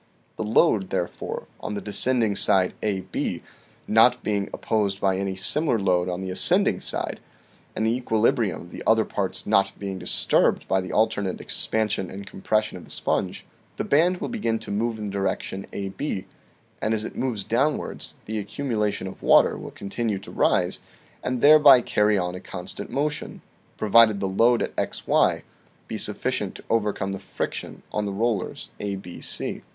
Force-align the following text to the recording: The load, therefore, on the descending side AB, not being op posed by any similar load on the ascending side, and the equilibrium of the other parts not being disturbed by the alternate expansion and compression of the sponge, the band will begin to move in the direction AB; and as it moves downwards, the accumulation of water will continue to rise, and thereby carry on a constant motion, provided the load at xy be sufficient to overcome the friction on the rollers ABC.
The 0.35 0.43
load, 0.43 0.89
therefore, 0.89 1.45
on 1.59 1.75
the 1.75 1.79
descending 1.79 2.35
side 2.35 2.73
AB, 2.81 3.43
not 3.87 4.23
being 4.23 4.49
op 4.51 4.63
posed 4.63 4.99
by 4.99 5.19
any 5.19 5.35
similar 5.35 5.77
load 5.77 6.09
on 6.09 6.21
the 6.21 6.31
ascending 6.31 6.81
side, 6.81 7.19
and 7.75 7.85
the 7.85 7.93
equilibrium 7.93 8.61
of 8.61 8.71
the 8.71 8.81
other 8.87 9.05
parts 9.05 9.45
not 9.45 9.77
being 9.77 9.99
disturbed 9.99 10.67
by 10.67 10.81
the 10.81 10.91
alternate 10.91 11.39
expansion 11.39 12.09
and 12.09 12.25
compression 12.25 12.77
of 12.77 12.83
the 12.85 12.89
sponge, 12.89 13.45
the 13.77 13.83
band 13.83 14.17
will 14.17 14.27
begin 14.27 14.57
to 14.57 14.71
move 14.71 14.97
in 14.97 15.05
the 15.05 15.11
direction 15.11 15.67
AB; 15.71 16.25
and 16.81 16.95
as 16.95 17.05
it 17.05 17.15
moves 17.15 17.43
downwards, 17.43 18.15
the 18.25 18.39
accumulation 18.39 19.05
of 19.05 19.21
water 19.21 19.55
will 19.55 19.69
continue 19.69 20.17
to 20.17 20.31
rise, 20.31 20.79
and 21.23 21.41
thereby 21.41 21.79
carry 21.79 22.17
on 22.17 22.33
a 22.33 22.39
constant 22.39 22.89
motion, 22.89 23.43
provided 23.77 24.19
the 24.19 24.27
load 24.27 24.63
at 24.63 24.75
xy 24.77 25.43
be 25.87 25.95
sufficient 25.95 26.55
to 26.55 26.63
overcome 26.71 27.11
the 27.11 27.19
friction 27.19 27.83
on 27.93 28.05
the 28.07 28.11
rollers 28.11 28.71
ABC. 28.79 29.61